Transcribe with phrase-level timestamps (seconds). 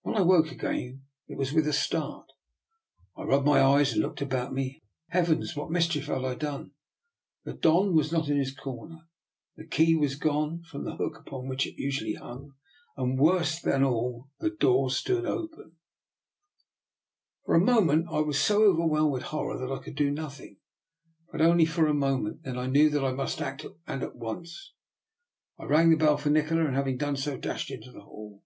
[0.00, 2.32] When I woke again it was with a start.
[3.14, 4.82] I rubbed my eyes and looked about me.
[5.08, 5.54] Heavens!
[5.54, 6.70] What mischief had I done?
[7.44, 9.06] The Don was not in his corner,
[9.56, 12.54] the key was gone from the hook upon which it usually hung,
[12.96, 15.76] and worse than all, the door stood open!
[17.44, 17.44] 300 DR.
[17.44, 17.44] NIKOLA'S EXPERIMENT.
[17.44, 20.56] For a moment I was so overwhelmed with horror that I could do nothing.
[21.30, 22.42] But only for a moment.
[22.42, 24.72] Then I knew that I must act, and at once.
[25.58, 28.42] I rang the bell for Nikola, and having done so, dashed into the hall.